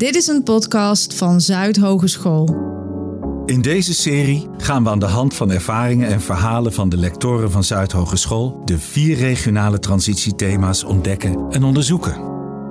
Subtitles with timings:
[0.00, 2.56] Dit is een podcast van Zuidhogeschool.
[3.46, 7.50] In deze serie gaan we aan de hand van ervaringen en verhalen van de lectoren
[7.50, 12.20] van Zuidhogeschool de vier regionale transitiethema's ontdekken en onderzoeken.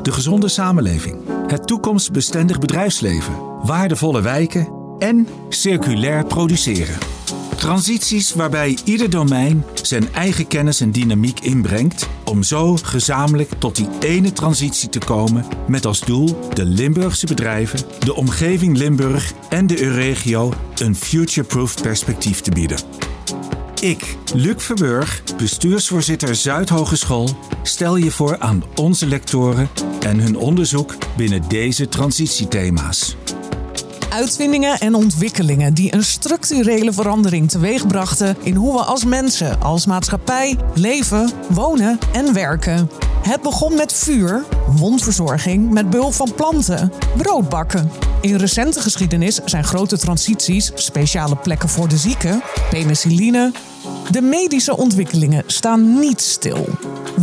[0.01, 3.33] De gezonde samenleving, het toekomstbestendig bedrijfsleven,
[3.63, 4.67] waardevolle wijken
[4.99, 7.18] en circulair produceren.
[7.59, 13.87] Transities waarbij ieder domein zijn eigen kennis en dynamiek inbrengt om zo gezamenlijk tot die
[13.99, 19.81] ene transitie te komen met als doel de Limburgse bedrijven, de omgeving Limburg en de
[19.81, 22.79] Euregio een future-proof perspectief te bieden.
[23.81, 27.29] Ik, Luc Verburg, bestuursvoorzitter Zuidhogeschool,
[27.63, 29.69] stel je voor aan onze lectoren
[29.99, 33.15] en hun onderzoek binnen deze transitiethema's
[34.09, 40.57] uitvindingen en ontwikkelingen die een structurele verandering teweegbrachten in hoe we als mensen, als maatschappij
[40.73, 42.89] leven, wonen en werken.
[43.21, 47.91] Het begon met vuur, wondverzorging met behulp van planten, broodbakken.
[48.21, 53.51] In recente geschiedenis zijn grote transities, speciale plekken voor de zieken, penicilline.
[54.11, 56.67] De medische ontwikkelingen staan niet stil.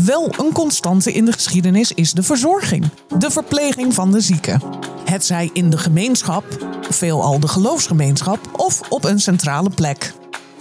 [0.05, 2.85] Wel een constante in de geschiedenis is de verzorging,
[3.19, 4.61] de verpleging van de zieken.
[5.07, 6.45] Het zij in de gemeenschap,
[6.89, 10.13] veelal de geloofsgemeenschap, of op een centrale plek.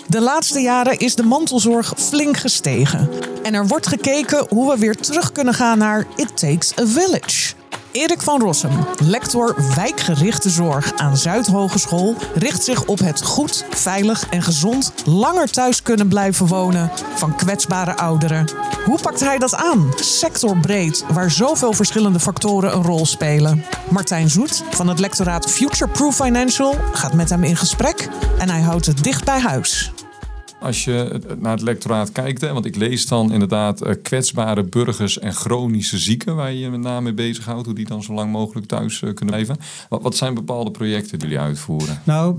[0.07, 3.09] De laatste jaren is de mantelzorg flink gestegen.
[3.43, 7.54] En er wordt gekeken hoe we weer terug kunnen gaan naar It Takes a Village.
[7.95, 14.41] Erik van Rossum, lector wijkgerichte zorg aan Zuidhogeschool, richt zich op het goed, veilig en
[14.41, 18.51] gezond langer thuis kunnen blijven wonen van kwetsbare ouderen.
[18.85, 19.93] Hoe pakt hij dat aan?
[19.95, 23.65] Sectorbreed, waar zoveel verschillende factoren een rol spelen.
[23.89, 28.61] Martijn Zoet van het lectoraat Future Proof Financial gaat met hem in gesprek en hij
[28.61, 29.93] houdt het dicht bij huis
[30.65, 32.41] als je naar het lectoraat kijkt.
[32.41, 36.79] Want ik lees dan inderdaad uh, kwetsbare burgers en chronische zieken, waar je je met
[36.79, 39.57] name mee bezighoudt, hoe die dan zo lang mogelijk thuis uh, kunnen blijven.
[39.89, 42.01] Wat, zijn bepaalde projecten die jullie uitvoeren?
[42.03, 42.35] Nou,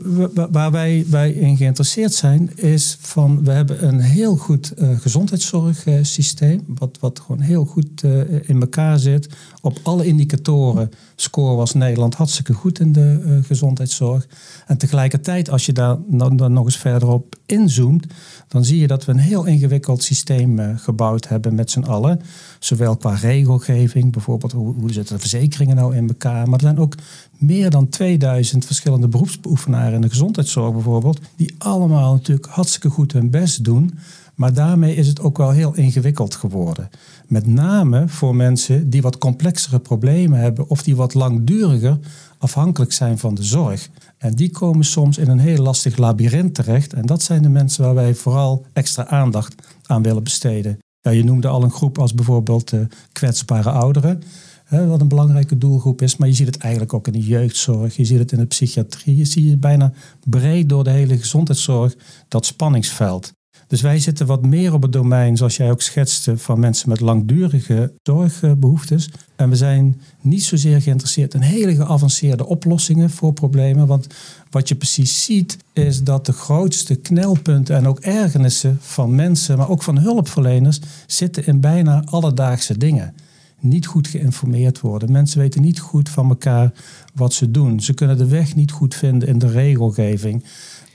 [0.50, 6.64] waar wij, wij in geïnteresseerd zijn, is van we hebben een heel goed uh, gezondheidszorgsysteem,
[6.66, 8.02] wat, wat gewoon heel goed
[8.42, 9.28] in elkaar zit.
[9.60, 14.26] Op alle indicatoren score was Nederland hartstikke goed in de gezondheidszorg.
[14.66, 18.06] En tegelijkertijd, als je daar dan, dan nog eens verder op inzoomt,
[18.48, 22.20] dan zie je dat we een heel ingewikkeld systeem uh, gebouwd hebben met z'n allen.
[22.58, 26.48] Zowel qua regelgeving, bijvoorbeeld hoe, hoe zitten de verzekeringen nou in elkaar.
[26.48, 26.94] Maar er zijn ook
[27.38, 33.30] meer dan 2000 verschillende beroepsbeoefenaren in de gezondheidszorg bijvoorbeeld, die allemaal natuurlijk hartstikke goed hun
[33.30, 33.98] best doen.
[34.36, 36.88] Maar daarmee is het ook wel heel ingewikkeld geworden.
[37.26, 41.98] Met name voor mensen die wat complexere problemen hebben of die wat langduriger
[42.38, 43.88] afhankelijk zijn van de zorg.
[44.18, 46.92] En die komen soms in een heel lastig labyrint terecht.
[46.92, 49.54] En dat zijn de mensen waar wij vooral extra aandacht
[49.86, 50.78] aan willen besteden.
[51.00, 54.22] Ja, je noemde al een groep als bijvoorbeeld de kwetsbare ouderen.
[54.68, 56.16] Wat een belangrijke doelgroep is.
[56.16, 57.96] Maar je ziet het eigenlijk ook in de jeugdzorg.
[57.96, 59.16] Je ziet het in de psychiatrie.
[59.16, 59.92] Je ziet het bijna
[60.24, 61.96] breed door de hele gezondheidszorg.
[62.28, 63.32] Dat spanningsveld.
[63.66, 67.00] Dus wij zitten wat meer op het domein, zoals jij ook schetste, van mensen met
[67.00, 69.10] langdurige zorgbehoeftes.
[69.36, 73.86] En we zijn niet zozeer geïnteresseerd in hele geavanceerde oplossingen voor problemen.
[73.86, 74.06] Want
[74.50, 79.68] wat je precies ziet, is dat de grootste knelpunten en ook ergernissen van mensen, maar
[79.68, 83.14] ook van hulpverleners, zitten in bijna alledaagse dingen.
[83.60, 85.12] Niet goed geïnformeerd worden.
[85.12, 86.72] Mensen weten niet goed van elkaar
[87.14, 87.80] wat ze doen.
[87.80, 90.44] Ze kunnen de weg niet goed vinden in de regelgeving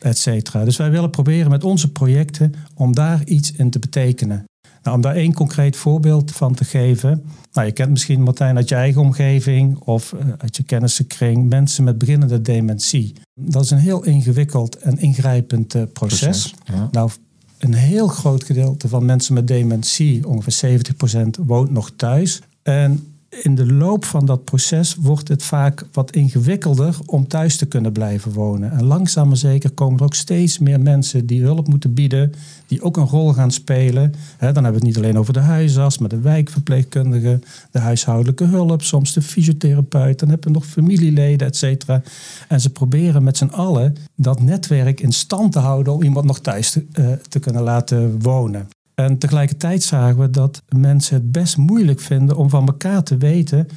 [0.04, 0.64] et cetera.
[0.66, 4.46] Dus wij willen proberen met onze projecten om daar iets in te betekenen.
[4.84, 7.24] Nou, om daar één concreet voorbeeld van te geven.
[7.52, 11.84] Nou, je kent misschien Martijn uit je eigen omgeving of uh, uit je kennissenkring mensen
[11.84, 13.14] met beginnende dementie.
[13.34, 16.54] Dat is een heel ingewikkeld en ingrijpend uh, proces.
[16.92, 17.12] Nou,
[17.58, 20.80] een heel groot gedeelte van mensen met dementie, ongeveer
[21.20, 22.42] 70%, woont nog thuis.
[22.64, 27.66] En in de loop van dat proces wordt het vaak wat ingewikkelder om thuis te
[27.66, 28.72] kunnen blijven wonen.
[28.72, 32.34] En langzaam maar zeker komen er ook steeds meer mensen die hulp moeten bieden,
[32.68, 34.12] die ook een rol gaan spelen.
[34.40, 37.40] dan hebben we het niet alleen over de huisarts, maar de wijkverpleegkundige,
[37.72, 40.20] de huishoudelijke hulp, soms de fysiotherapeut.
[40.20, 42.02] Dan hebben we nog familieleden, et cetera.
[42.48, 46.40] En ze proberen met z'n allen dat netwerk in stand te houden om iemand nog
[46.40, 48.68] thuis te, te kunnen laten wonen.
[49.04, 53.68] En tegelijkertijd zagen we dat mensen het best moeilijk vinden om van elkaar te weten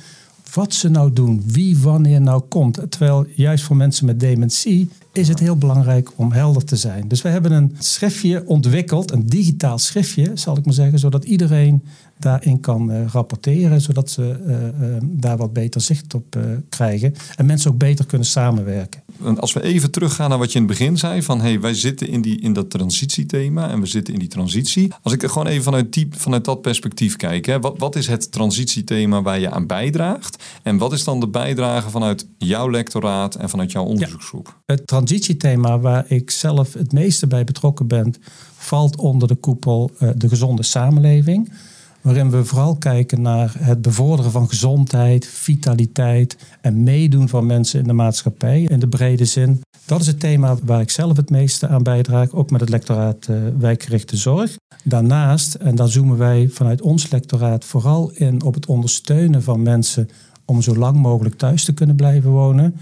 [0.55, 2.81] wat ze nou doen, wie wanneer nou komt.
[2.89, 7.09] Terwijl juist voor mensen met dementie is het heel belangrijk om helder te zijn.
[7.09, 11.83] Dus we hebben een schriftje ontwikkeld, een digitaal schriftje, zal ik maar zeggen, zodat iedereen
[12.19, 14.57] daarin kan uh, rapporteren, zodat ze uh,
[15.03, 16.39] daar wat beter zicht op
[16.69, 19.03] krijgen en mensen ook beter kunnen samenwerken.
[19.37, 22.09] Als we even teruggaan naar wat je in het begin zei, van hey, wij zitten
[22.09, 24.93] in, die, in dat transitiethema en we zitten in die transitie.
[25.03, 28.07] Als ik er gewoon even vanuit, die, vanuit dat perspectief kijk, hè, wat, wat is
[28.07, 33.35] het transitiethema waar je aan bijdraagt en wat is dan de bijdrage vanuit jouw lectoraat
[33.35, 34.61] en vanuit jouw onderzoeksgroep?
[34.67, 38.15] Het transitiethema waar ik zelf het meeste bij betrokken ben,
[38.57, 41.53] valt onder de koepel de gezonde samenleving
[42.01, 47.87] waarin we vooral kijken naar het bevorderen van gezondheid, vitaliteit en meedoen van mensen in
[47.87, 49.61] de maatschappij in de brede zin.
[49.87, 53.27] Dat is het thema waar ik zelf het meeste aan bijdraag, ook met het lectoraat
[53.31, 54.57] uh, wijkgerichte zorg.
[54.85, 60.09] Daarnaast, en daar zoomen wij vanuit ons lectoraat vooral in op het ondersteunen van mensen
[60.45, 62.75] om zo lang mogelijk thuis te kunnen blijven wonen.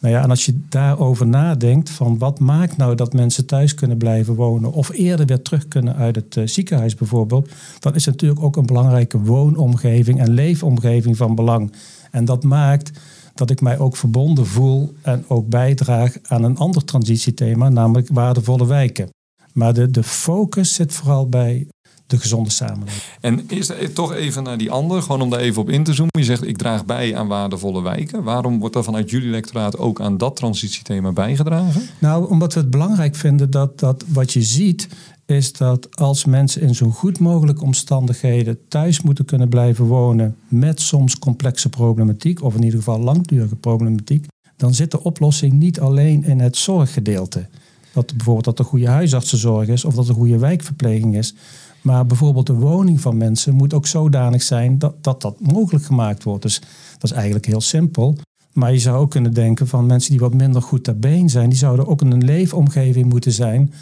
[0.00, 3.96] Nou ja, en als je daarover nadenkt van wat maakt nou dat mensen thuis kunnen
[3.96, 8.42] blijven wonen of eerder weer terug kunnen uit het uh, ziekenhuis bijvoorbeeld, dan is natuurlijk
[8.42, 11.72] ook een belangrijke woonomgeving en leefomgeving van belang.
[12.10, 12.90] En dat maakt
[13.34, 18.66] dat ik mij ook verbonden voel en ook bijdraag aan een ander transitiethema, namelijk waardevolle
[18.66, 19.08] wijken.
[19.52, 21.66] Maar de, de focus zit vooral bij
[22.10, 23.02] de gezonde samenleving.
[23.20, 26.18] En is toch even naar die andere, gewoon om daar even op in te zoomen.
[26.18, 28.22] Je zegt, ik draag bij aan waardevolle wijken.
[28.22, 31.82] Waarom wordt er vanuit jullie lectoraat ook aan dat transitiethema bijgedragen?
[31.98, 34.88] Nou, omdat we het belangrijk vinden dat, dat wat je ziet
[35.26, 40.80] is dat als mensen in zo goed mogelijke omstandigheden thuis moeten kunnen blijven wonen met
[40.80, 44.26] soms complexe problematiek, of in ieder geval langdurige problematiek,
[44.56, 47.46] dan zit de oplossing niet alleen in het zorggedeelte.
[47.92, 51.34] Dat bijvoorbeeld dat er goede huisartsenzorg is of dat er goede wijkverpleging is.
[51.82, 56.22] Maar bijvoorbeeld de woning van mensen moet ook zodanig zijn dat, dat dat mogelijk gemaakt
[56.22, 56.42] wordt.
[56.42, 56.60] Dus
[56.92, 58.16] dat is eigenlijk heel simpel.
[58.52, 61.48] Maar je zou ook kunnen denken van mensen die wat minder goed ter been zijn,
[61.48, 63.72] die zouden ook in een leefomgeving moeten zijn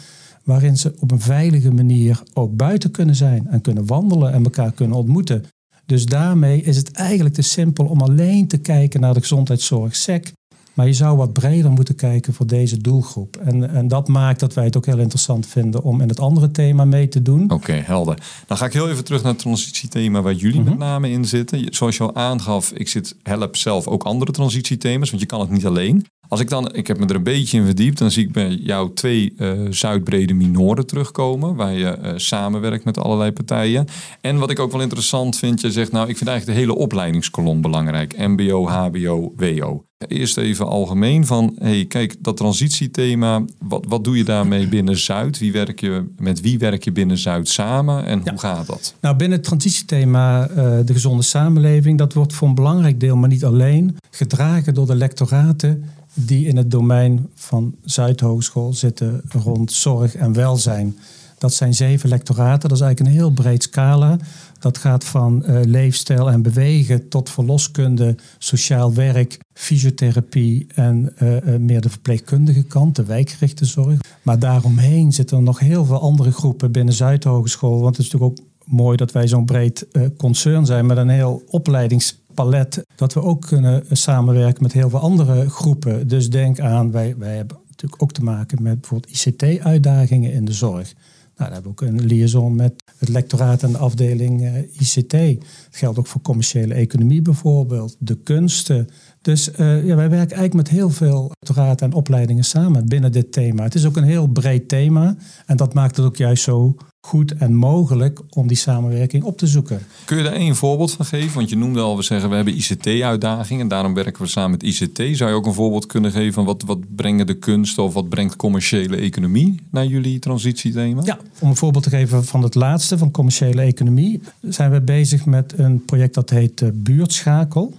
[0.43, 4.71] waarin ze op een veilige manier ook buiten kunnen zijn en kunnen wandelen en elkaar
[4.71, 5.45] kunnen ontmoeten.
[5.85, 10.31] Dus daarmee is het eigenlijk te simpel om alleen te kijken naar de gezondheidszorg SEC
[10.79, 13.37] maar je zou wat breder moeten kijken voor deze doelgroep.
[13.37, 16.51] En, en dat maakt dat wij het ook heel interessant vinden om in het andere
[16.51, 17.51] thema mee te doen.
[17.51, 18.17] Oké, helder.
[18.47, 20.83] Dan ga ik heel even terug naar het transitiethema waar jullie met mhm.
[20.83, 21.65] name in zitten.
[21.69, 25.49] Zoals je al aangaf, ik zit, help zelf ook andere transitiethema's, want je kan het
[25.49, 26.05] niet alleen.
[26.27, 28.49] Als ik dan, ik heb me er een beetje in verdiept, dan zie ik bij
[28.49, 33.87] jou twee uh, Zuidbrede minoren terugkomen, waar je uh, samenwerkt met allerlei partijen.
[34.21, 36.81] En wat ik ook wel interessant vind, je zegt, nou, ik vind eigenlijk de hele
[36.81, 38.17] opleidingskolom belangrijk.
[38.17, 39.87] MBO, HBO, WO.
[40.07, 45.39] Eerst even algemeen van, hey, kijk, dat transitiethema, wat, wat doe je daarmee binnen Zuid?
[45.39, 48.95] Wie werk je, met wie werk je binnen Zuid samen en hoe gaat dat?
[49.01, 50.55] Nou, binnen het transitiethema, uh,
[50.85, 54.95] de gezonde samenleving, dat wordt voor een belangrijk deel, maar niet alleen, gedragen door de
[54.95, 60.97] lectoraten die in het domein van Zuidhogeschool zitten rond zorg en welzijn.
[61.39, 64.17] Dat zijn zeven lectoraten, dat is eigenlijk een heel breed scala.
[64.59, 71.55] Dat gaat van uh, leefstijl en bewegen tot verloskunde, sociaal werk, fysiotherapie en uh, uh,
[71.55, 73.99] meer de verpleegkundige kant, de wijkgerichte zorg.
[74.21, 77.81] Maar daaromheen zitten er nog heel veel andere groepen binnen Zuidhogeschool.
[77.81, 79.87] Want het is natuurlijk ook mooi dat wij zo'n breed
[80.17, 84.99] concern zijn met een heel opleidings palet dat we ook kunnen samenwerken met heel veel
[84.99, 86.07] andere groepen.
[86.07, 90.53] Dus denk aan, wij, wij hebben natuurlijk ook te maken met bijvoorbeeld ICT-uitdagingen in de
[90.53, 90.93] zorg.
[91.39, 95.11] Nou, daar hebben we ook een liaison met het lectoraat en de afdeling eh, ICT.
[95.11, 98.87] Dat geldt ook voor commerciële economie bijvoorbeeld, de kunsten.
[99.21, 103.31] Dus uh, ja, wij werken eigenlijk met heel veel lectoraten en opleidingen samen binnen dit
[103.31, 103.63] thema.
[103.63, 105.15] Het is ook een heel breed thema
[105.45, 109.47] en dat maakt het ook juist zo goed en mogelijk om die samenwerking op te
[109.47, 109.81] zoeken.
[110.05, 111.35] Kun je daar één voorbeeld van geven?
[111.35, 114.63] Want je noemde al, we zeggen we hebben ICT-uitdagingen en daarom werken we samen met
[114.63, 115.17] ICT.
[115.17, 118.09] Zou je ook een voorbeeld kunnen geven van wat, wat brengen de kunst of wat
[118.09, 121.01] brengt commerciële economie naar jullie transitiethema?
[121.05, 125.25] Ja, om een voorbeeld te geven van het laatste, van commerciële economie, zijn we bezig
[125.25, 127.73] met een project dat heet uh, Buurtschakel.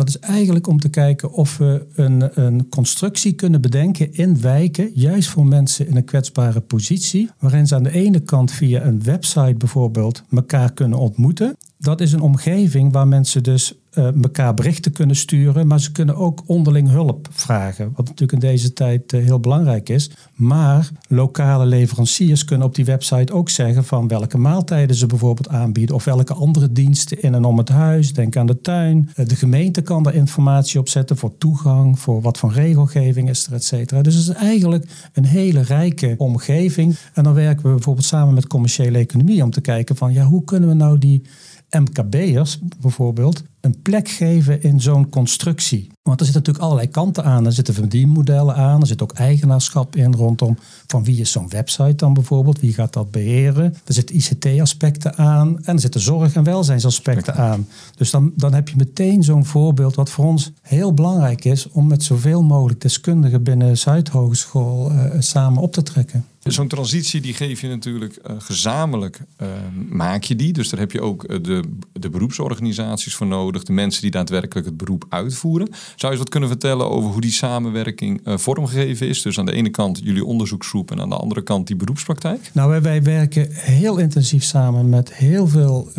[0.00, 4.90] Dat is eigenlijk om te kijken of we een, een constructie kunnen bedenken in wijken,
[4.94, 9.02] juist voor mensen in een kwetsbare positie, waarin ze aan de ene kant via een
[9.02, 11.56] website bijvoorbeeld elkaar kunnen ontmoeten.
[11.78, 16.16] Dat is een omgeving waar mensen dus uh, elkaar berichten kunnen sturen, maar ze kunnen
[16.16, 17.92] ook onderling hulp vragen.
[17.96, 20.10] Wat natuurlijk in deze tijd uh, heel belangrijk is.
[20.34, 25.94] Maar lokale leveranciers kunnen op die website ook zeggen van welke maaltijden ze bijvoorbeeld aanbieden
[25.94, 28.12] of welke andere diensten in en om het huis.
[28.12, 29.10] Denk aan de tuin.
[29.16, 33.46] Uh, de gemeente kan daar informatie op zetten voor toegang, voor wat voor regelgeving is
[33.46, 34.02] er, et cetera.
[34.02, 36.96] Dus het is eigenlijk een hele rijke omgeving.
[37.14, 40.44] En dan werken we bijvoorbeeld samen met commerciële economie om te kijken van ja, hoe
[40.44, 41.22] kunnen we nou die
[41.70, 45.90] MKB'ers bijvoorbeeld een plek geven in zo'n constructie.
[46.02, 47.46] Want er zitten natuurlijk allerlei kanten aan.
[47.46, 48.80] Er zitten verdienmodellen aan.
[48.80, 52.60] Er zit ook eigenaarschap in rondom van wie is zo'n website dan bijvoorbeeld.
[52.60, 53.74] Wie gaat dat beheren?
[53.84, 55.64] Er zitten ICT-aspecten aan.
[55.64, 57.68] En er zitten zorg- en welzijnsaspecten aan.
[57.96, 61.68] Dus dan, dan heb je meteen zo'n voorbeeld wat voor ons heel belangrijk is...
[61.68, 66.24] om met zoveel mogelijk deskundigen binnen Zuidhogeschool uh, samen op te trekken.
[66.42, 69.48] Zo'n transitie die geef je natuurlijk uh, gezamenlijk, uh,
[69.88, 70.52] maak je die.
[70.52, 74.76] Dus daar heb je ook de, de beroepsorganisaties voor nodig, de mensen die daadwerkelijk het
[74.76, 75.68] beroep uitvoeren.
[75.70, 79.22] Zou je eens wat kunnen vertellen over hoe die samenwerking uh, vormgegeven is?
[79.22, 82.50] Dus aan de ene kant jullie onderzoeksgroep en aan de andere kant die beroepspraktijk?
[82.52, 85.92] Nou, wij, werken heel intensief samen met heel veel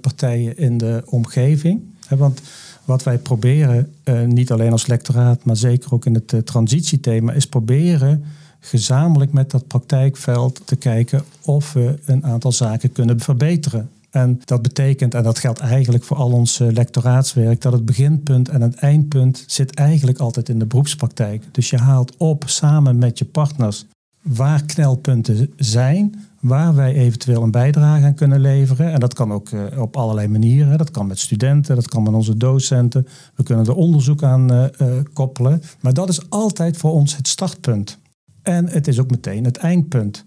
[0.00, 1.80] partijen in de omgeving.
[2.08, 2.42] Want
[2.84, 3.92] wat wij proberen,
[4.26, 8.24] niet alleen als lectoraat, maar zeker ook in het transitiethema, is proberen
[8.68, 13.90] gezamenlijk met dat praktijkveld te kijken of we een aantal zaken kunnen verbeteren.
[14.10, 18.48] En dat betekent, en dat geldt eigenlijk voor al ons eh, lectoraatswerk, dat het beginpunt
[18.48, 21.44] en het eindpunt zit eigenlijk altijd in de beroepspraktijk.
[21.52, 23.86] Dus je haalt op samen met je partners
[24.22, 28.92] waar knelpunten zijn, waar wij eventueel een bijdrage aan kunnen leveren.
[28.92, 30.78] En dat kan ook uh, op allerlei manieren.
[30.78, 33.06] Dat kan met studenten, dat kan met onze docenten.
[33.34, 34.64] We kunnen er onderzoek aan uh,
[35.12, 35.62] koppelen.
[35.80, 37.98] Maar dat is altijd voor ons het startpunt.
[38.42, 40.24] En het is ook meteen het eindpunt.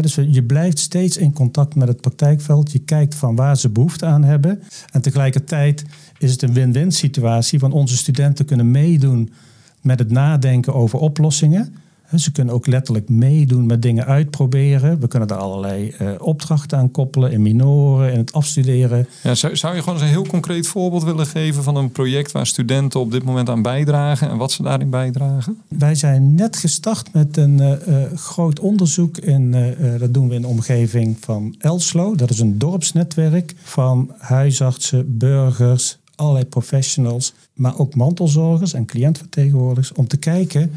[0.00, 2.72] dus je blijft steeds in contact met het praktijkveld.
[2.72, 4.62] Je kijkt van waar ze behoefte aan hebben.
[4.92, 5.84] En tegelijkertijd
[6.18, 7.58] is het een win-win situatie.
[7.58, 9.32] Want onze studenten kunnen meedoen
[9.80, 11.74] met het nadenken over oplossingen.
[12.16, 15.00] Ze kunnen ook letterlijk meedoen met dingen uitproberen.
[15.00, 19.06] We kunnen daar allerlei uh, opdrachten aan koppelen in minoren, in het afstuderen.
[19.22, 22.32] Ja, zou, zou je gewoon eens een heel concreet voorbeeld willen geven van een project
[22.32, 25.56] waar studenten op dit moment aan bijdragen en wat ze daarin bijdragen?
[25.68, 29.18] Wij zijn net gestart met een uh, groot onderzoek.
[29.18, 29.50] In,
[29.98, 32.14] dat doen we in de omgeving van Elslo.
[32.14, 40.06] Dat is een dorpsnetwerk van huisartsen, burgers, allerlei professionals, maar ook mantelzorgers en cliëntvertegenwoordigers om
[40.06, 40.72] te kijken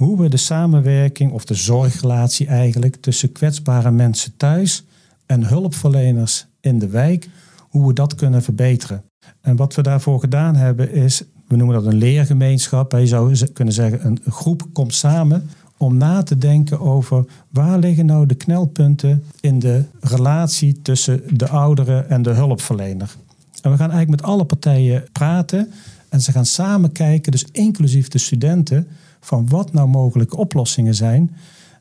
[0.00, 4.84] hoe we de samenwerking of de zorgrelatie eigenlijk tussen kwetsbare mensen thuis
[5.26, 7.28] en hulpverleners in de wijk,
[7.58, 9.02] hoe we dat kunnen verbeteren.
[9.40, 12.92] En wat we daarvoor gedaan hebben is, we noemen dat een leergemeenschap.
[12.92, 18.06] Je zou kunnen zeggen, een groep komt samen om na te denken over waar liggen
[18.06, 23.14] nou de knelpunten in de relatie tussen de ouderen en de hulpverlener.
[23.62, 25.72] En we gaan eigenlijk met alle partijen praten
[26.08, 28.88] en ze gaan samen kijken, dus inclusief de studenten,
[29.20, 31.36] van wat nou mogelijke oplossingen zijn.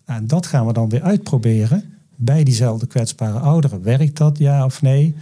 [0.06, 1.84] En dat gaan we dan weer uitproberen
[2.16, 3.84] bij diezelfde kwetsbare ouderen.
[3.84, 5.16] Werkt dat, ja of nee?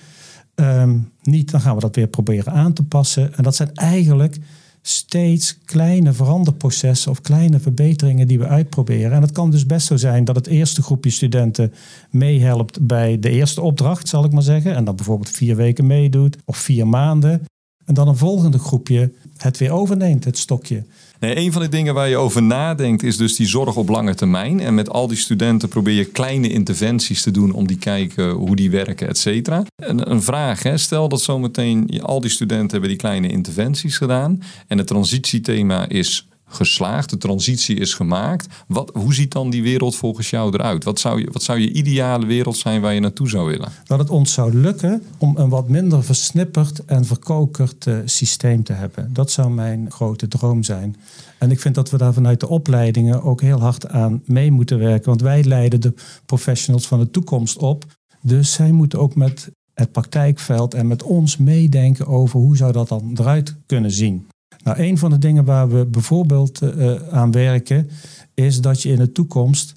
[0.56, 3.36] Um, niet, dan gaan we dat weer proberen aan te passen.
[3.36, 4.38] En dat zijn eigenlijk
[4.82, 9.12] steeds kleine veranderprocessen of kleine verbeteringen die we uitproberen.
[9.12, 11.74] En het kan dus best zo zijn dat het eerste groepje studenten
[12.10, 14.76] meehelpt bij de eerste opdracht, zal ik maar zeggen.
[14.76, 17.46] En dan bijvoorbeeld vier weken meedoet of vier maanden.
[17.86, 20.84] En dan een volgende groepje het weer overneemt, het stokje.
[21.20, 24.60] Een van de dingen waar je over nadenkt is dus die zorg op lange termijn.
[24.60, 28.56] En met al die studenten probeer je kleine interventies te doen om die kijken hoe
[28.56, 29.64] die werken, et cetera.
[29.76, 30.78] En een vraag, hè?
[30.78, 34.42] stel dat zometeen al die studenten hebben die kleine interventies gedaan.
[34.68, 38.48] En het transitiethema is geslaagd, de transitie is gemaakt.
[38.68, 40.84] Wat, hoe ziet dan die wereld volgens jou eruit?
[40.84, 43.72] Wat zou, je, wat zou je ideale wereld zijn waar je naartoe zou willen?
[43.84, 48.74] Dat het ons zou lukken om een wat minder versnipperd en verkokerd uh, systeem te
[48.74, 49.14] hebben.
[49.14, 50.96] Dat zou mijn grote droom zijn.
[51.38, 54.80] En ik vind dat we daar vanuit de opleidingen ook heel hard aan mee moeten
[54.80, 55.10] werken.
[55.10, 55.94] Want wij leiden de
[56.26, 57.86] professionals van de toekomst op.
[58.22, 62.88] Dus zij moeten ook met het praktijkveld en met ons meedenken over hoe zou dat
[62.88, 64.28] dan eruit kunnen zien.
[64.68, 67.90] Nou, een van de dingen waar we bijvoorbeeld uh, aan werken,
[68.34, 69.76] is dat je in de toekomst,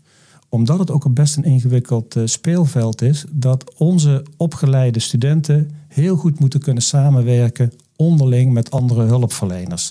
[0.49, 6.41] omdat het ook best een ingewikkeld uh, speelveld is, dat onze opgeleide studenten heel goed
[6.41, 9.91] moeten kunnen samenwerken onderling met andere hulpverleners.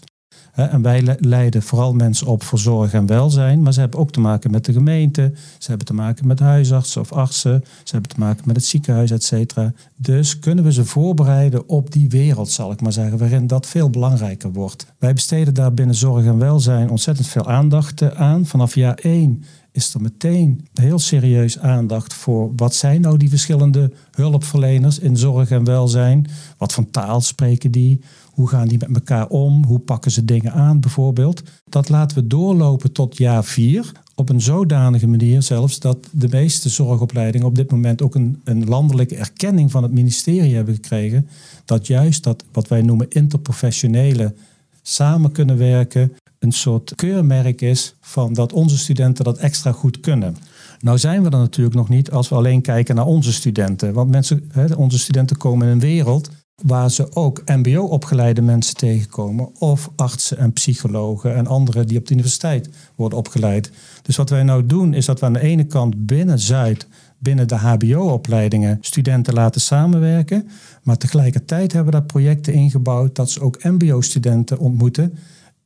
[0.53, 4.19] En wij leiden vooral mensen op voor zorg en welzijn, maar ze hebben ook te
[4.19, 8.19] maken met de gemeente, ze hebben te maken met huisartsen of artsen, ze hebben te
[8.19, 9.73] maken met het ziekenhuis, et cetera.
[9.95, 13.89] Dus kunnen we ze voorbereiden op die wereld, zal ik maar zeggen, waarin dat veel
[13.89, 14.85] belangrijker wordt.
[14.99, 18.45] Wij besteden daar binnen zorg en welzijn ontzettend veel aandacht eh, aan.
[18.45, 23.91] Vanaf jaar 1 is er meteen heel serieus aandacht voor wat zijn nou die verschillende
[24.11, 26.27] hulpverleners in zorg en welzijn?
[26.57, 28.01] Wat voor taal spreken die?
[28.39, 29.65] Hoe gaan die met elkaar om?
[29.65, 31.43] Hoe pakken ze dingen aan bijvoorbeeld?
[31.69, 33.91] Dat laten we doorlopen tot jaar vier.
[34.15, 38.65] Op een zodanige manier zelfs dat de meeste zorgopleidingen op dit moment ook een, een
[38.65, 41.27] landelijke erkenning van het ministerie hebben gekregen.
[41.65, 44.33] Dat juist dat wat wij noemen interprofessionele
[44.81, 50.37] samen kunnen werken een soort keurmerk is van dat onze studenten dat extra goed kunnen.
[50.79, 53.93] Nou zijn we er natuurlijk nog niet als we alleen kijken naar onze studenten.
[53.93, 56.29] Want mensen, onze studenten komen in een wereld
[56.61, 62.13] waar ze ook MBO-opgeleide mensen tegenkomen, of artsen en psychologen en anderen die op de
[62.13, 63.71] universiteit worden opgeleid.
[64.01, 66.87] Dus wat wij nou doen, is dat we aan de ene kant binnen Zuid,
[67.17, 70.49] binnen de HBO-opleidingen, studenten laten samenwerken.
[70.83, 75.17] Maar tegelijkertijd hebben we daar projecten ingebouwd dat ze ook MBO-studenten ontmoeten.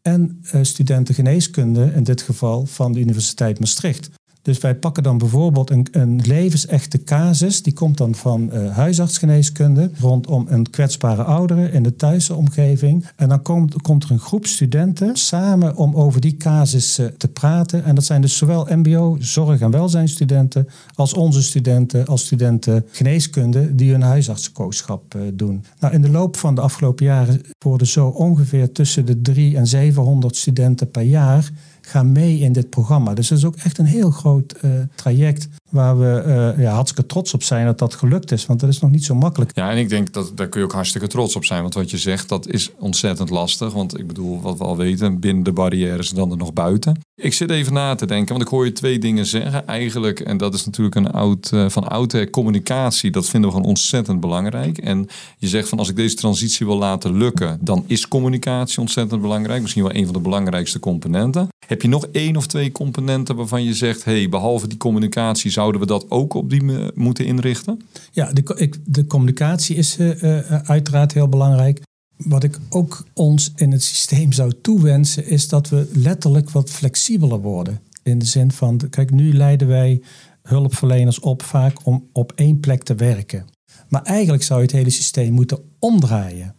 [0.02, 4.10] En uh, studenten geneeskunde, in dit geval van de Universiteit Maastricht.
[4.44, 9.92] Dus wij pakken dan bijvoorbeeld een, een levensechte casus, die komt dan van uh, huisartsgeneeskunde
[10.00, 13.06] rondom een kwetsbare oudere in de thuisomgeving.
[13.16, 17.28] En dan komt, komt er een groep studenten samen om over die casus uh, te
[17.28, 17.84] praten.
[17.84, 23.76] En dat zijn dus zowel MBO, zorg- en welzijnstudenten, als onze studenten, als studenten geneeskunde
[23.76, 25.64] die hun huisartsenkooschap uh, doen.
[25.80, 29.68] Nou, in de loop van de afgelopen jaren worden zo ongeveer tussen de 3 en
[29.68, 31.52] 700 studenten per jaar
[31.88, 33.14] gaan mee in dit programma.
[33.14, 36.24] Dus dat is ook echt een heel groot uh, traject waar we
[36.56, 38.46] uh, ja, hartstikke trots op zijn dat dat gelukt is.
[38.46, 39.52] Want dat is nog niet zo makkelijk.
[39.56, 41.62] Ja, en ik denk dat daar kun je ook hartstikke trots op zijn.
[41.62, 43.74] Want wat je zegt, dat is ontzettend lastig.
[43.74, 47.00] Want ik bedoel, wat we al weten, binnen de barrières dan er nog buiten.
[47.16, 49.68] Ik zit even na te denken, want ik hoor je twee dingen zeggen.
[49.68, 53.70] Eigenlijk, en dat is natuurlijk een oud, uh, van oude communicatie, dat vinden we gewoon
[53.70, 54.78] ontzettend belangrijk.
[54.78, 59.22] En je zegt van als ik deze transitie wil laten lukken, dan is communicatie ontzettend
[59.22, 59.62] belangrijk.
[59.62, 61.48] Misschien wel een van de belangrijkste componenten.
[61.68, 65.82] Heb je nog één of twee componenten waarvan je zegt, hey, behalve die communicatie zouden
[65.82, 67.82] we dat ook op die moeten inrichten?
[68.12, 71.82] Ja, de, ik, de communicatie is uh, uh, uiteraard heel belangrijk.
[72.18, 77.40] Wat ik ook ons in het systeem zou toewensen, is dat we letterlijk wat flexibeler
[77.40, 77.80] worden.
[78.04, 80.02] In de zin van, kijk, nu leiden wij
[80.42, 83.46] hulpverleners op vaak om op één plek te werken.
[83.90, 86.56] Maar eigenlijk zou je het hele systeem moeten omdraaien.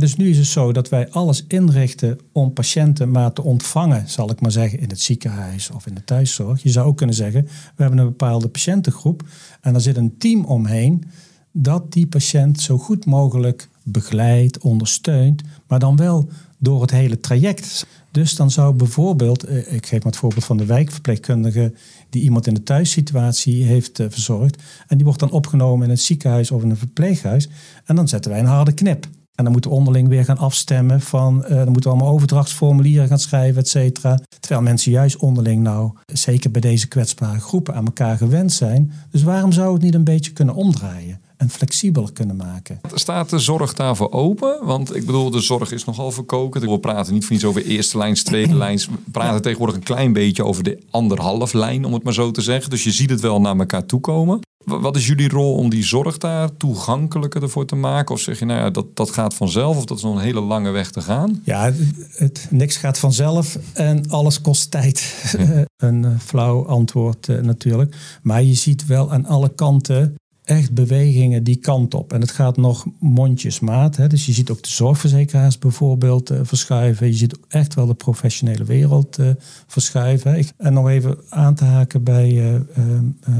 [0.00, 4.30] Dus nu is het zo dat wij alles inrichten om patiënten maar te ontvangen, zal
[4.30, 6.62] ik maar zeggen, in het ziekenhuis of in de thuiszorg.
[6.62, 9.22] Je zou ook kunnen zeggen, we hebben een bepaalde patiëntengroep
[9.60, 11.04] en er zit een team omheen
[11.52, 17.86] dat die patiënt zo goed mogelijk begeleidt, ondersteunt, maar dan wel door het hele traject.
[18.10, 21.72] Dus dan zou bijvoorbeeld, ik geef maar het voorbeeld van de wijkverpleegkundige
[22.10, 26.50] die iemand in de thuissituatie heeft verzorgd en die wordt dan opgenomen in het ziekenhuis
[26.50, 27.48] of in een verpleeghuis
[27.84, 29.08] en dan zetten wij een harde knip.
[29.34, 33.08] En dan moeten we onderling weer gaan afstemmen van, uh, dan moeten we allemaal overdrachtsformulieren
[33.08, 34.18] gaan schrijven, et cetera.
[34.40, 38.92] Terwijl mensen juist onderling nou, zeker bij deze kwetsbare groepen, aan elkaar gewend zijn.
[39.10, 41.20] Dus waarom zou het niet een beetje kunnen omdraaien?
[41.42, 42.80] en flexibeler kunnen maken.
[42.94, 44.58] Staat de zorg daarvoor open?
[44.64, 46.70] Want ik bedoel, de zorg is nogal verkoken.
[46.70, 48.86] We praten niet van iets over eerste lijns, tweede lijns.
[48.86, 52.40] We praten tegenwoordig een klein beetje over de anderhalf lijn, om het maar zo te
[52.40, 52.70] zeggen.
[52.70, 54.40] Dus je ziet het wel naar elkaar toekomen.
[54.64, 58.14] Wat is jullie rol om die zorg daar toegankelijker ervoor te maken?
[58.14, 60.40] Of zeg je, nou ja, dat, dat gaat vanzelf of dat is nog een hele
[60.40, 61.40] lange weg te gaan?
[61.44, 61.76] Ja, het,
[62.10, 65.24] het niks gaat vanzelf en alles kost tijd.
[65.38, 65.64] Ja.
[65.86, 67.96] een uh, flauw antwoord uh, natuurlijk.
[68.22, 72.12] Maar je ziet wel aan alle kanten echt bewegingen die kant op.
[72.12, 73.96] En het gaat nog mondjesmaat.
[73.96, 74.06] Hè.
[74.06, 77.06] Dus je ziet ook de zorgverzekeraars bijvoorbeeld uh, verschuiven.
[77.06, 79.30] Je ziet echt wel de professionele wereld uh,
[79.66, 80.38] verschuiven.
[80.38, 82.60] Ik, en nog even aan te haken bij uh,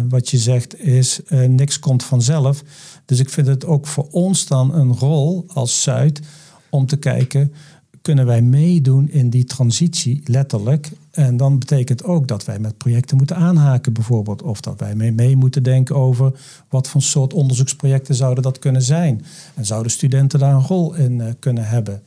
[0.08, 2.62] wat je zegt is niks komt vanzelf.
[3.04, 6.20] Dus ik vind het ook voor ons dan een rol als Zuid
[6.70, 7.52] om te kijken
[8.02, 10.90] kunnen wij meedoen in die transitie, letterlijk.
[11.12, 14.42] En dan betekent ook dat wij met projecten moeten aanhaken, bijvoorbeeld.
[14.42, 16.32] Of dat wij mee, mee moeten denken over
[16.68, 19.24] wat voor soort onderzoeksprojecten zouden dat kunnen zijn.
[19.54, 22.02] En zouden studenten daar een rol in uh, kunnen hebben.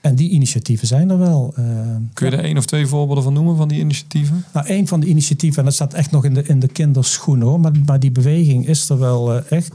[0.00, 1.54] En die initiatieven zijn er wel.
[1.58, 1.64] Uh,
[2.12, 4.44] Kun je er één of twee voorbeelden van noemen van die initiatieven?
[4.52, 7.46] Nou, één van de initiatieven, en dat staat echt nog in de, in de kinderschoenen
[7.46, 9.72] hoor, maar, maar die beweging is er wel uh, echt.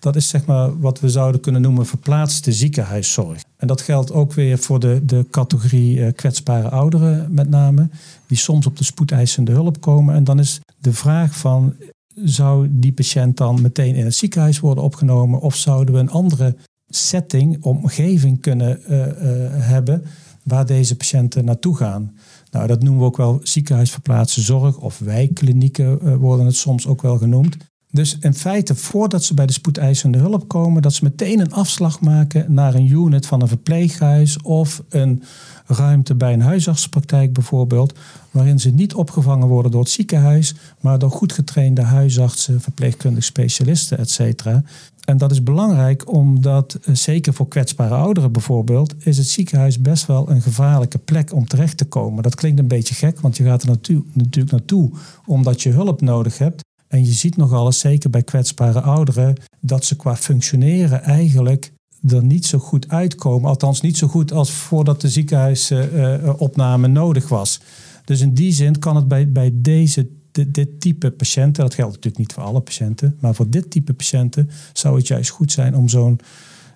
[0.00, 3.42] Dat is zeg maar wat we zouden kunnen noemen verplaatste ziekenhuiszorg.
[3.56, 7.88] En dat geldt ook weer voor de, de categorie uh, kwetsbare ouderen met name.
[8.26, 10.14] Die soms op de spoedeisende hulp komen.
[10.14, 11.74] En dan is de vraag van,
[12.14, 15.40] zou die patiënt dan meteen in het ziekenhuis worden opgenomen?
[15.40, 16.56] Of zouden we een andere
[16.88, 19.12] setting, omgeving kunnen uh, uh,
[19.52, 20.04] hebben
[20.44, 22.16] waar deze patiënten naartoe gaan?
[22.50, 27.18] Nou, dat noemen we ook wel ziekenhuisverplaatste zorg of wijkklinieken worden het soms ook wel
[27.18, 27.56] genoemd.
[27.90, 32.00] Dus in feite, voordat ze bij de spoedeisende hulp komen, dat ze meteen een afslag
[32.00, 35.22] maken naar een unit van een verpleeghuis of een
[35.66, 37.98] ruimte bij een huisartspraktijk bijvoorbeeld,
[38.30, 43.98] waarin ze niet opgevangen worden door het ziekenhuis, maar door goed getrainde huisartsen, verpleegkundige specialisten,
[43.98, 44.62] et cetera.
[45.04, 50.30] En dat is belangrijk omdat, zeker voor kwetsbare ouderen bijvoorbeeld, is het ziekenhuis best wel
[50.30, 52.22] een gevaarlijke plek om terecht te komen.
[52.22, 54.90] Dat klinkt een beetje gek, want je gaat er natu natuurlijk naartoe
[55.26, 56.66] omdat je hulp nodig hebt.
[56.88, 61.72] En je ziet nogal eens, zeker bij kwetsbare ouderen, dat ze qua functioneren eigenlijk
[62.08, 63.48] er niet zo goed uitkomen.
[63.48, 67.60] Althans, niet zo goed als voordat de ziekenhuisopname uh, nodig was.
[68.04, 72.18] Dus in die zin kan het bij, bij deze, dit, type patiënten, dat geldt natuurlijk
[72.18, 75.88] niet voor alle patiënten, maar voor dit type patiënten zou het juist goed zijn om
[75.88, 76.20] zo'n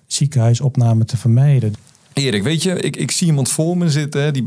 [0.07, 1.73] ziekenhuisopname te vermijden.
[2.13, 4.45] Erik, weet je, ik, ik zie iemand voor me zitten die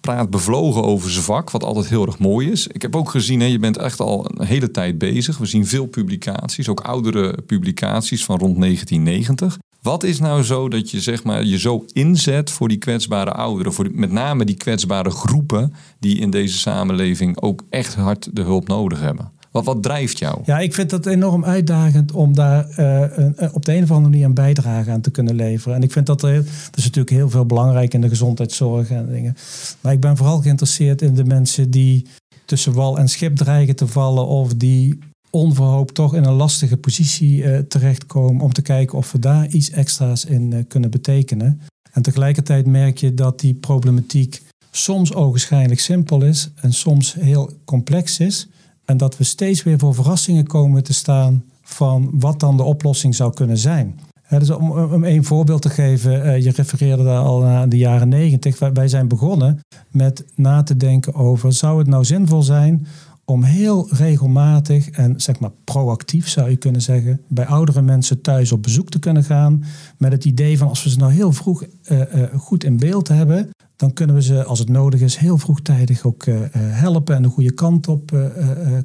[0.00, 2.66] praat bevlogen over zijn vak, wat altijd heel erg mooi is.
[2.66, 5.38] Ik heb ook gezien, hè, je bent echt al een hele tijd bezig.
[5.38, 9.58] We zien veel publicaties, ook oudere publicaties van rond 1990.
[9.82, 13.72] Wat is nou zo dat je zeg maar, je zo inzet voor die kwetsbare ouderen,
[13.72, 18.68] voor met name die kwetsbare groepen die in deze samenleving ook echt hard de hulp
[18.68, 19.32] nodig hebben?
[19.50, 20.40] Wat, drijft jou?
[20.44, 24.10] Ja, ik vind het enorm uitdagend om daar eh, eh, op de een of andere
[24.10, 25.76] manier een bijdrage aan te kunnen leveren.
[25.76, 29.08] En ik vind dat er, er is natuurlijk heel veel belangrijk in de gezondheidszorg en
[29.08, 29.36] dingen.
[29.80, 32.06] Maar ik ben vooral geïnteresseerd in de mensen die
[32.44, 34.98] tussen wal en schip dreigen te vallen of die
[35.30, 39.70] onverhoopt toch in een lastige positie eh, terechtkomen om te kijken of we daar iets
[39.70, 41.60] extra's in kunnen betekenen.
[41.92, 48.18] En tegelijkertijd merk je dat die problematiek soms ogenschijnlijk simpel is en soms heel complex
[48.18, 48.48] is.
[48.90, 53.14] En dat we steeds weer voor verrassingen komen te staan van wat dan de oplossing
[53.14, 54.00] zou kunnen zijn.
[54.28, 58.08] Dus om, om één voorbeeld te geven, eh, je refereerde daar al naar de jaren
[58.08, 58.58] negentig.
[58.58, 62.86] Wij, wij zijn begonnen met na te denken over, zou het nou zinvol zijn
[63.24, 68.52] om heel regelmatig en zeg maar proactief zou je kunnen zeggen, bij oudere mensen thuis
[68.52, 69.64] op bezoek te kunnen gaan.
[69.98, 73.08] Met het idee van als we ze nou heel vroeg eh, eh, goed in beeld
[73.08, 73.50] hebben,
[73.80, 77.22] dan kunnen we ze, als het nodig is, heel vroegtijdig ook eh, eh, helpen en
[77.22, 78.26] de goede kant op eh,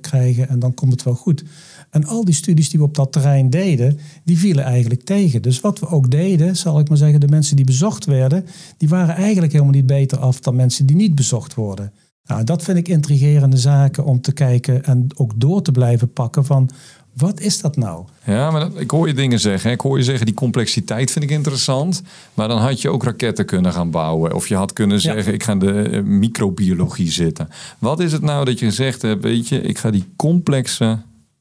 [0.01, 0.49] krijgen.
[0.49, 1.43] En dan komt het wel goed.
[1.89, 5.41] En al die studies die we op dat terrein deden, die vielen eigenlijk tegen.
[5.41, 8.45] Dus wat we ook deden, zal ik maar zeggen, de mensen die bezocht werden,
[8.77, 11.91] die waren eigenlijk helemaal niet beter af dan mensen die niet bezocht worden.
[12.23, 16.45] Nou, dat vind ik intrigerende zaken om te kijken en ook door te blijven pakken
[16.45, 16.69] van
[17.17, 18.05] wat is dat nou?
[18.25, 19.69] Ja, maar dat- ik hoor je dingen zeggen.
[19.69, 19.75] hè.
[19.75, 22.01] Ik hoor je zeggen, die complexiteit vind ik interessant.
[22.33, 24.33] Maar dan had je ook raketten kunnen gaan bouwen.
[24.33, 27.49] Of je had kunnen zeggen, ik ga in de eh, microbiologie zitten.
[27.79, 30.99] Wat is het nou dat je gezegd hebt, weet je, ik ga die complexe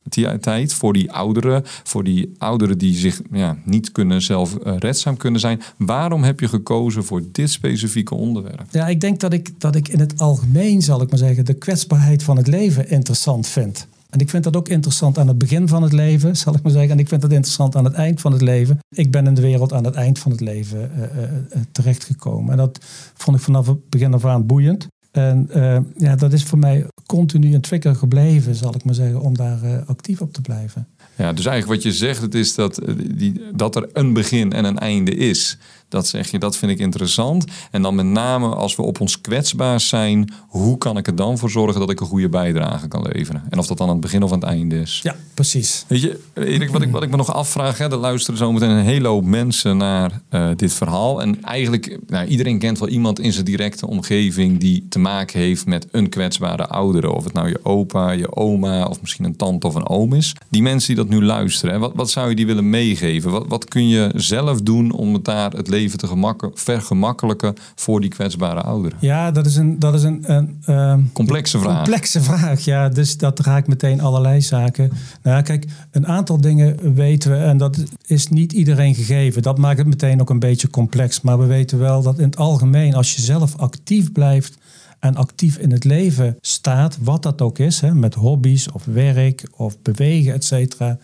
[0.08, 4.74] ti- tijd voor die ouderen, voor die ouderen die zich ja, niet kunnen zelf eh,
[4.78, 5.62] redzaam kunnen zijn.
[5.76, 8.62] Waarom heb je gekozen voor dit specifieke onderwerp?
[8.70, 11.54] Ja, ik denk dat ik, dat ik in het algemeen, zal ik maar zeggen, de
[11.54, 13.86] kwetsbaarheid van het leven interessant vind.
[14.14, 16.72] En ik vind dat ook interessant aan het begin van het leven, zal ik maar
[16.72, 16.90] zeggen.
[16.90, 18.78] En ik vind dat interessant aan het eind van het leven.
[18.88, 21.30] Ik ben in de wereld aan het eind van het leven eh, eh,
[21.72, 22.50] terechtgekomen.
[22.50, 22.78] En dat
[23.14, 24.86] vond ik vanaf het begin af aan boeiend.
[25.14, 29.20] En eh, ja, dat is voor mij continu een trigger gebleven, zal ik maar zeggen,
[29.20, 30.86] om daar eh, actief op te blijven.
[31.16, 34.52] Ja, dus eigenlijk wat je zegt, het is dat, eh, die, dat er een begin
[34.52, 35.58] en een einde is.
[35.88, 37.44] Dat zeg je, dat vind ik interessant.
[37.70, 41.38] En dan met name als we op ons kwetsbaar zijn, hoe kan ik er dan
[41.38, 43.42] voor zorgen dat ik een goede bijdrage kan leveren?
[43.50, 45.00] En of dat dan aan het begin of aan het einde is.
[45.02, 45.84] Ja, precies.
[45.88, 48.84] Weet je, Erik, wat ik, wat ik me nog afvraag, hè, er luisteren zometeen een
[48.84, 50.20] hele hoop mensen naar
[50.56, 51.22] dit verhaal.
[51.22, 55.66] En eigenlijk, nou, iedereen kent wel iemand in zijn directe omgeving die te maken heeft
[55.66, 57.10] met een kwetsbare oudere.
[57.10, 60.34] Of het nou je opa, je oma of misschien een tante of een oom is.
[60.48, 63.30] Die mensen die dat nu luisteren, hè, wat, wat zou je die willen meegeven?
[63.30, 68.00] Wat, wat kun je zelf doen om het daar het leven te gemakken, vergemakkelijken voor
[68.00, 68.98] die kwetsbare ouderen?
[69.00, 71.76] Ja, dat is een, dat is een, een ehm, Complexe vraag.
[71.76, 72.88] Complexe vraag, ja.
[72.88, 74.90] Dus dat raakt meteen allerlei zaken.
[75.22, 79.42] Nou ja, kijk, een aantal dingen weten we en dat is niet iedereen gegeven.
[79.42, 81.20] Dat maakt het meteen ook een beetje complex.
[81.20, 84.58] Maar we weten wel dat in het algemeen, als je zelf actief blijft
[85.04, 89.48] en actief in het leven staat, wat dat ook is, hè, met hobby's of werk
[89.56, 90.98] of bewegen, et cetera.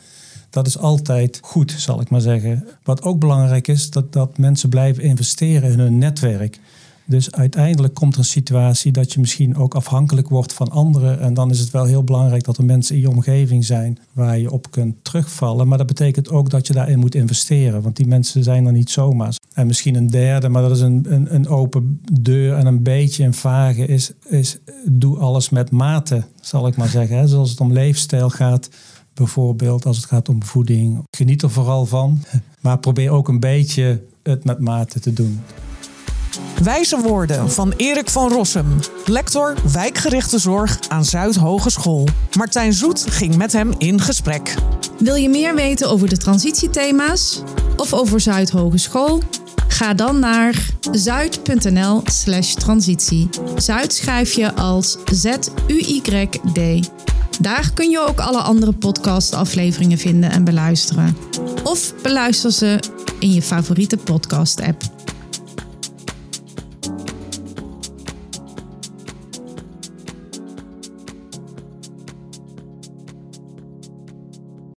[0.51, 2.67] Dat is altijd goed, zal ik maar zeggen.
[2.83, 6.59] Wat ook belangrijk is, dat, dat mensen blijven investeren in hun netwerk.
[7.05, 11.21] Dus uiteindelijk komt er een situatie dat je misschien ook afhankelijk wordt van anderen.
[11.21, 14.39] En dan is het wel heel belangrijk dat er mensen in je omgeving zijn waar
[14.39, 15.69] je op kunt terugvallen.
[15.69, 17.83] Maar dat betekent ook dat je daarin moet investeren.
[17.83, 19.35] Want die mensen zijn er niet zomaar.
[19.61, 23.25] En misschien een derde, maar dat is een, een, een open deur en een beetje
[23.25, 27.17] een vage, is, is doe alles met mate, zal ik maar zeggen.
[27.17, 27.27] Hè.
[27.27, 28.69] Zoals het om leefstijl gaat,
[29.15, 31.03] bijvoorbeeld als het gaat om voeding.
[31.17, 32.23] Geniet er vooral van,
[32.61, 35.41] maar probeer ook een beetje het met mate te doen.
[36.63, 42.09] Wijze woorden van Erik van Rossum, lector wijkgerichte zorg aan Zuidhogeschool.
[42.37, 44.55] Martijn Zoet ging met hem in gesprek.
[44.99, 47.43] Wil je meer weten over de transitiethema's
[47.77, 49.23] of over Zuid Hogeschool?
[49.71, 53.29] Ga dan naar zuid.nl/slash transitie.
[53.57, 56.91] Zuid schrijf je als Z-U-Y-D.
[57.41, 61.17] Daar kun je ook alle andere podcastafleveringen vinden en beluisteren.
[61.65, 62.79] Of beluister ze
[63.19, 65.00] in je favoriete podcast-app.